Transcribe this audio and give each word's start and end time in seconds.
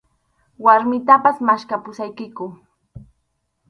Warmitapas 0.67 1.37
maskhapusaykiku. 1.51 2.45